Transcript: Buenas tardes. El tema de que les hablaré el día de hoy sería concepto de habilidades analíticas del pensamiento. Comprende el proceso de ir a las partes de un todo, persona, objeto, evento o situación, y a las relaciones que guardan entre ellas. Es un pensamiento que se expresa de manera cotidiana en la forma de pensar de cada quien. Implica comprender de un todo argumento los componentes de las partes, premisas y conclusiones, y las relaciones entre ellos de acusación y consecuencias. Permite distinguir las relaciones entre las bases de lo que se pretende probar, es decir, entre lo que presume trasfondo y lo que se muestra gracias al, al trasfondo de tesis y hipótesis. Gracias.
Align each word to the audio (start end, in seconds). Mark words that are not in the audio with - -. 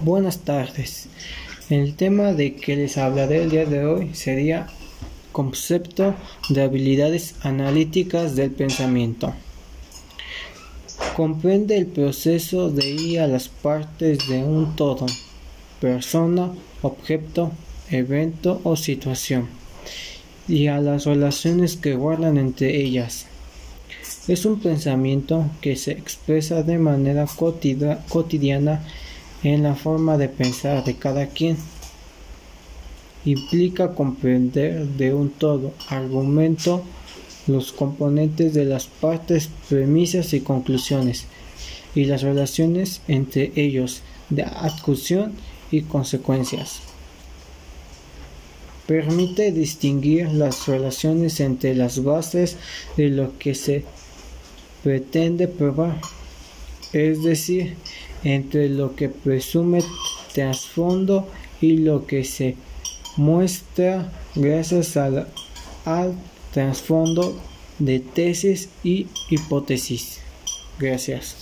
Buenas 0.00 0.38
tardes. 0.38 1.06
El 1.70 1.94
tema 1.94 2.32
de 2.32 2.56
que 2.56 2.74
les 2.74 2.98
hablaré 2.98 3.42
el 3.42 3.50
día 3.50 3.66
de 3.66 3.84
hoy 3.84 4.14
sería 4.14 4.66
concepto 5.30 6.14
de 6.48 6.62
habilidades 6.62 7.36
analíticas 7.42 8.34
del 8.34 8.50
pensamiento. 8.50 9.32
Comprende 11.14 11.76
el 11.76 11.86
proceso 11.86 12.70
de 12.70 12.90
ir 12.90 13.20
a 13.20 13.28
las 13.28 13.48
partes 13.48 14.26
de 14.28 14.42
un 14.42 14.74
todo, 14.74 15.06
persona, 15.80 16.50
objeto, 16.80 17.52
evento 17.90 18.60
o 18.64 18.74
situación, 18.74 19.46
y 20.48 20.66
a 20.66 20.80
las 20.80 21.04
relaciones 21.04 21.76
que 21.76 21.94
guardan 21.94 22.38
entre 22.38 22.76
ellas. 22.76 23.26
Es 24.26 24.46
un 24.46 24.58
pensamiento 24.58 25.48
que 25.60 25.76
se 25.76 25.92
expresa 25.92 26.62
de 26.64 26.78
manera 26.78 27.26
cotidiana 28.08 28.80
en 29.42 29.62
la 29.62 29.74
forma 29.74 30.16
de 30.18 30.28
pensar 30.28 30.84
de 30.84 30.96
cada 30.96 31.26
quien. 31.26 31.56
Implica 33.24 33.94
comprender 33.94 34.86
de 34.86 35.14
un 35.14 35.30
todo 35.30 35.72
argumento 35.88 36.82
los 37.46 37.72
componentes 37.72 38.54
de 38.54 38.64
las 38.64 38.86
partes, 38.86 39.48
premisas 39.68 40.32
y 40.32 40.40
conclusiones, 40.40 41.26
y 41.94 42.04
las 42.04 42.22
relaciones 42.22 43.00
entre 43.08 43.52
ellos 43.56 44.02
de 44.30 44.42
acusación 44.42 45.34
y 45.70 45.82
consecuencias. 45.82 46.80
Permite 48.86 49.52
distinguir 49.52 50.28
las 50.28 50.66
relaciones 50.66 51.40
entre 51.40 51.74
las 51.74 52.02
bases 52.02 52.56
de 52.96 53.08
lo 53.08 53.38
que 53.38 53.54
se 53.54 53.84
pretende 54.82 55.48
probar, 55.48 56.00
es 56.92 57.22
decir, 57.22 57.76
entre 58.24 58.68
lo 58.68 58.94
que 58.94 59.08
presume 59.08 59.82
trasfondo 60.34 61.28
y 61.60 61.78
lo 61.78 62.06
que 62.06 62.24
se 62.24 62.56
muestra 63.16 64.10
gracias 64.34 64.96
al, 64.96 65.28
al 65.84 66.14
trasfondo 66.52 67.40
de 67.78 68.00
tesis 68.00 68.68
y 68.82 69.06
hipótesis. 69.30 70.20
Gracias. 70.78 71.36